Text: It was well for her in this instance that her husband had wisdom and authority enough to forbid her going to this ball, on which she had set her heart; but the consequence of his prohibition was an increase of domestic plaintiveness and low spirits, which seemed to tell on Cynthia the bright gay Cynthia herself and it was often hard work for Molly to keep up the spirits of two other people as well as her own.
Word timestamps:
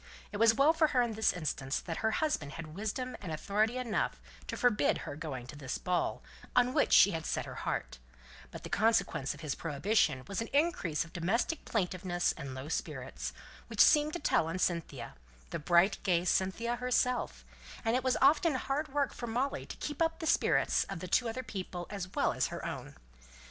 It 0.31 0.37
was 0.37 0.55
well 0.55 0.73
for 0.73 0.87
her 0.87 1.03
in 1.03 1.13
this 1.13 1.31
instance 1.31 1.79
that 1.79 1.97
her 1.97 2.09
husband 2.09 2.53
had 2.53 2.73
wisdom 2.73 3.15
and 3.21 3.31
authority 3.31 3.77
enough 3.77 4.19
to 4.47 4.57
forbid 4.57 5.01
her 5.05 5.15
going 5.15 5.45
to 5.45 5.55
this 5.55 5.77
ball, 5.77 6.23
on 6.55 6.73
which 6.73 6.91
she 6.91 7.11
had 7.11 7.23
set 7.23 7.45
her 7.45 7.53
heart; 7.69 7.99
but 8.49 8.63
the 8.63 8.69
consequence 8.71 9.35
of 9.35 9.41
his 9.41 9.53
prohibition 9.53 10.23
was 10.27 10.41
an 10.41 10.47
increase 10.53 11.05
of 11.05 11.13
domestic 11.13 11.65
plaintiveness 11.65 12.31
and 12.31 12.55
low 12.55 12.67
spirits, 12.67 13.31
which 13.67 13.79
seemed 13.79 14.13
to 14.13 14.19
tell 14.19 14.47
on 14.47 14.57
Cynthia 14.57 15.13
the 15.51 15.59
bright 15.59 15.99
gay 16.01 16.25
Cynthia 16.25 16.77
herself 16.77 17.45
and 17.85 17.95
it 17.95 18.03
was 18.03 18.17
often 18.23 18.55
hard 18.55 18.87
work 18.87 19.13
for 19.13 19.27
Molly 19.27 19.67
to 19.67 19.77
keep 19.77 20.01
up 20.01 20.17
the 20.17 20.25
spirits 20.25 20.83
of 20.85 21.07
two 21.11 21.29
other 21.29 21.43
people 21.43 21.85
as 21.91 22.07
well 22.15 22.33
as 22.33 22.47
her 22.47 22.65
own. 22.65 22.95